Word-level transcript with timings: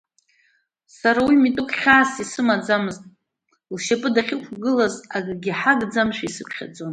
Сара 0.97 1.19
уи 1.27 1.41
митәык 1.41 1.71
хьаас 1.79 2.11
исымаӡамызт, 2.23 3.03
лшьапы 3.73 4.09
дахьықәгылаз 4.15 4.95
акы 5.15 5.33
ҳагӡамызшәа 5.59 6.25
исыԥхьаӡон. 6.27 6.89